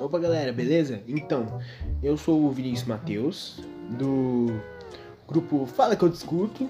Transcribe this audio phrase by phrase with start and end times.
[0.00, 1.02] Opa galera, beleza?
[1.06, 1.60] Então,
[2.02, 3.60] eu sou o Vinícius Matheus,
[3.98, 4.46] do
[5.28, 6.66] grupo Fala que eu discuto,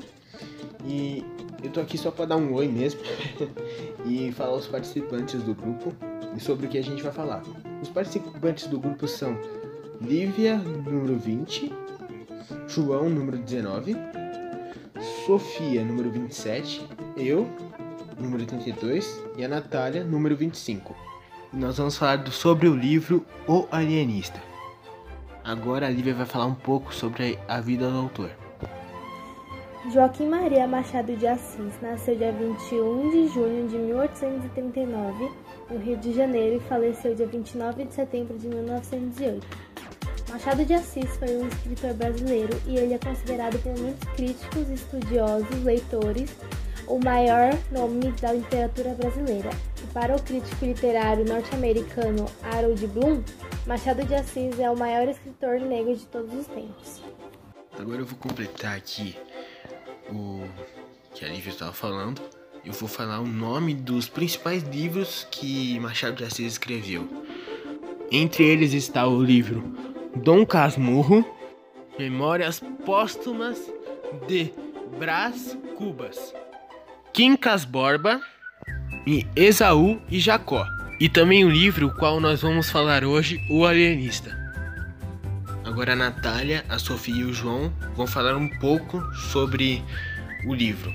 [0.85, 1.25] e
[1.63, 3.01] eu tô aqui só pra dar um oi mesmo
[4.05, 5.95] e falar aos participantes do grupo
[6.37, 7.45] e sobre o que a gente vai falar.
[7.81, 9.39] Os participantes do grupo são
[10.01, 11.73] Lívia, número 20,
[12.67, 13.97] João, número 19,
[15.25, 16.85] Sofia, número 27,
[17.17, 17.49] eu,
[18.19, 21.10] número 32 e a Natália, número 25
[21.53, 24.41] nós vamos falar sobre o livro O Alienista.
[25.43, 28.31] Agora a Lívia vai falar um pouco sobre a vida do autor.
[29.93, 35.33] Joaquim Maria Machado de Assis nasceu dia 21 de junho de 1839
[35.71, 39.47] no Rio de Janeiro e faleceu dia 29 de setembro de 1908.
[40.29, 45.65] Machado de Assis foi um escritor brasileiro e ele é considerado por muitos críticos, estudiosos,
[45.65, 46.37] leitores
[46.87, 49.51] o maior nome da literatura brasileira.
[49.93, 53.25] Para o crítico literário norte-americano Harold Bloom,
[53.67, 57.03] Machado de Assis é o maior escritor negro de todos os tempos.
[57.77, 59.17] Agora eu vou completar aqui
[60.09, 60.45] o
[61.13, 62.23] que a Lívia estava falando.
[62.65, 67.09] Eu vou falar o nome dos principais livros que Machado de Assis escreveu.
[68.13, 69.63] Entre eles está o livro
[70.15, 71.25] Dom Casmurro,
[71.99, 73.59] Memórias Póstumas
[74.29, 74.53] de
[74.99, 76.33] Brás Cubas.
[77.13, 78.21] Quincas Borba
[79.07, 80.65] e Esaú e Jacó.
[81.01, 84.39] E também o livro qual nós vamos falar hoje, O Alienista.
[85.65, 89.83] Agora a Natália, a Sofia e o João vão falar um pouco sobre
[90.47, 90.93] o livro.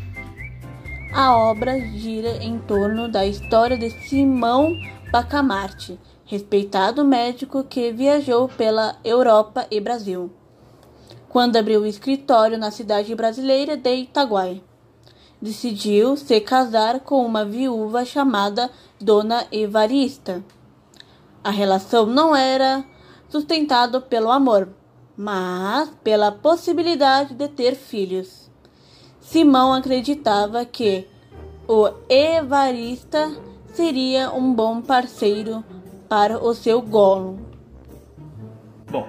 [1.14, 4.74] A obra gira em torno da história de Simão
[5.12, 10.32] Bacamarte, respeitado médico que viajou pela Europa e Brasil,
[11.30, 14.62] quando abriu o escritório na cidade brasileira de Itaguai
[15.46, 20.44] decidiu se casar com uma viúva chamada Dona Evarista.
[21.44, 22.84] A relação não era
[23.30, 24.70] sustentada pelo amor,
[25.16, 28.50] mas pela possibilidade de ter filhos.
[29.20, 31.08] Simão acreditava que
[31.68, 33.32] o Evarista
[33.68, 35.64] seria um bom parceiro
[36.10, 37.40] para o seu golo.
[38.90, 39.08] Bom,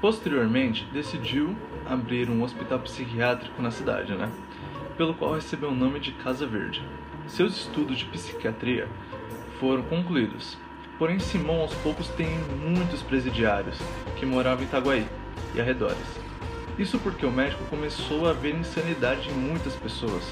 [0.00, 4.28] posteriormente decidiu abrir um hospital psiquiátrico na cidade, né?
[4.98, 6.82] Pelo qual recebeu o nome de Casa Verde.
[7.28, 8.88] Seus estudos de psiquiatria
[9.60, 10.58] foram concluídos,
[10.98, 12.28] porém Simão aos poucos tem
[12.60, 13.78] muitos presidiários
[14.18, 15.06] que moravam em Itaguaí
[15.54, 15.96] e arredores.
[16.76, 20.24] Isso porque o médico começou a ver insanidade em muitas pessoas,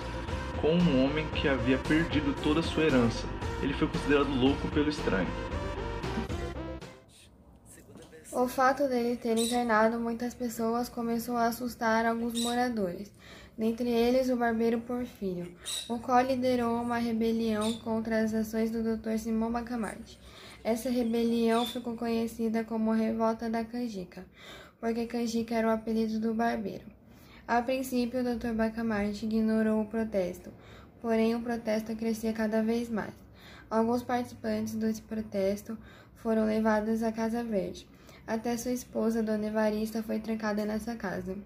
[0.61, 3.25] com um homem que havia perdido toda a sua herança.
[3.63, 5.29] Ele foi considerado louco pelo estranho.
[8.33, 13.11] O fato dele ter internado muitas pessoas começou a assustar alguns moradores,
[13.57, 15.55] dentre eles o barbeiro Porfírio,
[15.89, 19.19] o qual liderou uma rebelião contra as ações do Dr.
[19.19, 20.19] Simão Bacamarte.
[20.63, 24.27] Essa rebelião ficou conhecida como Revolta da Canjica,
[24.81, 26.85] porque Canjica era o apelido do barbeiro.
[27.49, 28.53] A princípio, o Dr.
[28.53, 30.53] Bacamarte ignorou o protesto,
[31.01, 33.15] porém o protesto crescia cada vez mais.
[33.71, 35.79] Alguns participantes desse protesto
[36.17, 37.89] foram levados à Casa Verde.
[38.27, 41.37] Até sua esposa, Dona Evarista, foi trancada nessa casa.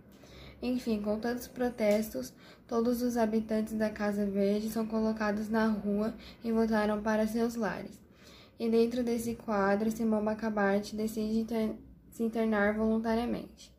[0.62, 2.34] Enfim, com tantos protestos,
[2.68, 7.98] todos os habitantes da Casa Verde são colocados na rua e voltaram para seus lares.
[8.58, 11.70] E dentro desse quadro, Simão Bacabarte decide inter
[12.10, 13.72] se internar voluntariamente.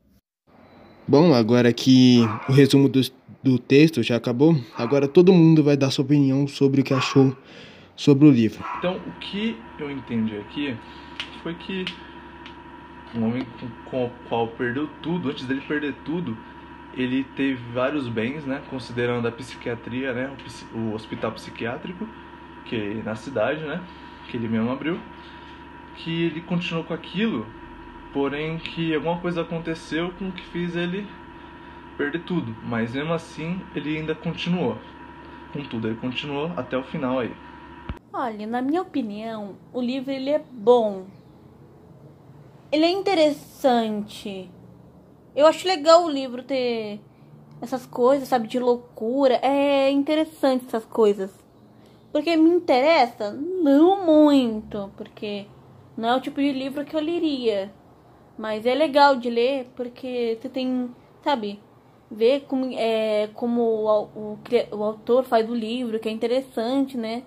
[1.07, 3.01] Bom, agora que o resumo do,
[3.43, 7.35] do texto já acabou, agora todo mundo vai dar sua opinião sobre o que achou
[7.95, 8.63] sobre o livro.
[8.79, 10.75] Então, o que eu entendi aqui
[11.43, 11.85] foi que
[13.13, 13.45] um homem
[13.89, 16.35] com o qual perdeu tudo, antes dele perder tudo,
[16.93, 20.35] ele teve vários bens, né, considerando a psiquiatria, né,
[20.73, 22.07] o hospital psiquiátrico,
[22.65, 23.81] que é na cidade, né,
[24.27, 24.99] que ele mesmo abriu,
[25.95, 27.45] que ele continuou com aquilo,
[28.13, 31.07] porém que alguma coisa aconteceu com que fez ele
[31.97, 34.77] perder tudo, mas mesmo assim ele ainda continuou.
[35.53, 37.33] Com tudo, ele continuou até o final aí.
[38.13, 41.07] Olha, na minha opinião, o livro ele é bom.
[42.71, 44.49] Ele é interessante
[45.35, 46.99] eu acho legal o livro ter
[47.61, 49.35] essas coisas, sabe, de loucura.
[49.41, 51.31] É interessante essas coisas.
[52.11, 53.31] Porque me interessa?
[53.31, 55.45] Não muito, porque
[55.95, 57.71] não é o tipo de livro que eu leria.
[58.37, 60.89] Mas é legal de ler porque você tem,
[61.23, 61.59] sabe,
[62.09, 64.39] ver como, é, como o, o,
[64.71, 67.23] o autor faz o livro, que é interessante, né?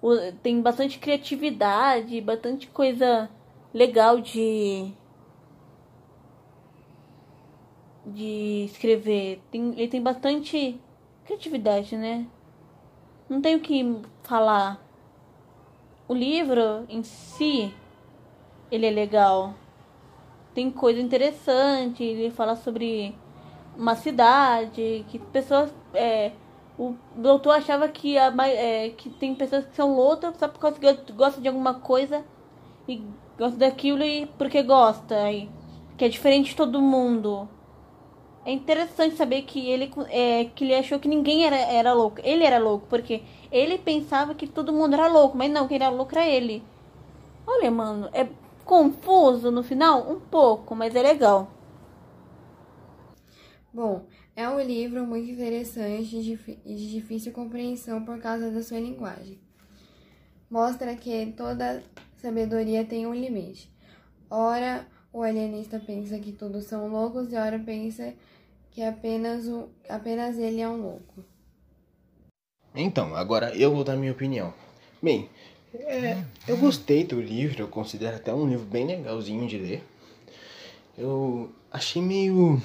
[0.00, 0.10] O,
[0.42, 3.28] tem bastante criatividade, bastante coisa
[3.74, 4.92] legal de
[8.08, 9.40] de escrever.
[9.50, 10.80] Tem, ele tem bastante
[11.24, 12.26] criatividade, né?
[13.28, 14.82] Não tenho o que falar.
[16.06, 17.74] O livro em si
[18.70, 19.54] ele é legal.
[20.54, 23.14] Tem coisa interessante, ele fala sobre
[23.76, 25.72] uma cidade, que pessoas.
[25.94, 26.32] É,
[26.78, 30.78] o doutor achava que, a, é, que tem pessoas que são loucas só por causa
[30.78, 32.24] que gostam de alguma coisa
[32.86, 33.02] e
[33.36, 35.30] gosta daquilo e porque gosta.
[35.30, 35.48] E,
[35.96, 37.48] que é diferente de todo mundo.
[38.48, 42.18] É interessante saber que ele, é, que ele achou que ninguém era, era louco.
[42.24, 43.22] Ele era louco, porque
[43.52, 46.62] ele pensava que todo mundo era louco, mas não, quem era louco era ele.
[47.46, 48.26] Olha, mano, é
[48.64, 50.10] confuso no final?
[50.10, 51.52] Um pouco, mas é legal.
[53.70, 59.38] Bom, é um livro muito interessante e de difícil compreensão por causa da sua linguagem.
[60.50, 61.82] Mostra que toda
[62.16, 63.70] sabedoria tem um limite.
[64.30, 68.14] Ora, o alienista pensa que todos são loucos e ora pensa
[68.70, 71.24] que apenas, o, apenas ele é um louco.
[72.74, 74.52] Então, agora eu vou dar minha opinião.
[75.02, 75.28] Bem,
[75.74, 79.82] é, eu gostei do livro, eu considero até um livro bem legalzinho de ler.
[80.96, 82.60] Eu achei meio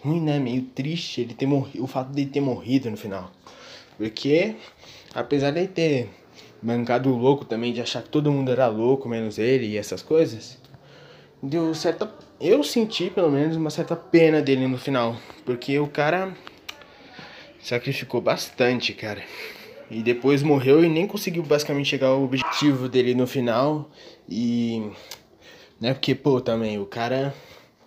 [0.00, 0.38] ruim, né?
[0.38, 3.30] Meio triste ele ter morrido, o fato de ele ter morrido no final.
[3.96, 4.56] Porque,
[5.14, 6.08] apesar de ele ter
[6.60, 10.02] bancado o louco também, de achar que todo mundo era louco, menos ele e essas
[10.02, 10.58] coisas,
[11.42, 12.10] deu certa.
[12.40, 15.16] Eu senti pelo menos uma certa pena dele no final.
[15.44, 16.32] Porque o cara
[17.60, 19.22] sacrificou bastante, cara.
[19.90, 23.90] E depois morreu e nem conseguiu basicamente chegar ao objetivo dele no final.
[24.28, 24.90] E.
[25.80, 27.34] Né, porque, pô, também o cara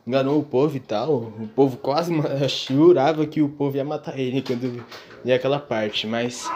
[0.06, 1.14] enganou o povo e tal.
[1.40, 2.14] O povo quase
[2.68, 4.86] jurava que o povo ia matar ele quando
[5.24, 6.50] ia aquela parte, mas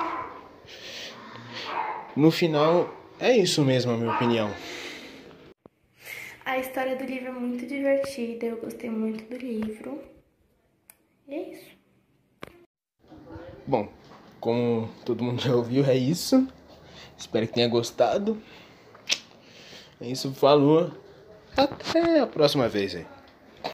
[2.15, 4.51] no final é isso mesmo, a minha opinião.
[6.49, 10.01] A história do livro é muito divertida, eu gostei muito do livro.
[11.27, 11.69] E é isso.
[13.67, 13.87] Bom,
[14.39, 16.51] como todo mundo já ouviu, é isso.
[17.15, 18.41] Espero que tenha gostado.
[20.01, 20.91] É isso, falou.
[21.55, 23.05] Até a próxima vez aí.